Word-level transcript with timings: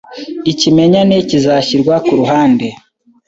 ikimenyane 0.51 1.15
kizashyirwa 1.29 1.95
ku 2.05 2.11
ruhande 2.19 2.67